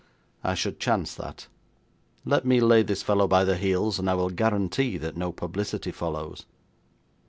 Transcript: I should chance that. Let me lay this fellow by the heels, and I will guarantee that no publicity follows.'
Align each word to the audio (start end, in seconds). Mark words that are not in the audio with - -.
I 0.43 0.55
should 0.55 0.79
chance 0.79 1.13
that. 1.13 1.45
Let 2.25 2.43
me 2.43 2.59
lay 2.59 2.81
this 2.81 3.03
fellow 3.03 3.27
by 3.27 3.43
the 3.43 3.55
heels, 3.55 3.99
and 3.99 4.09
I 4.09 4.15
will 4.15 4.31
guarantee 4.31 4.97
that 4.97 5.15
no 5.15 5.31
publicity 5.31 5.91
follows.' 5.91 6.47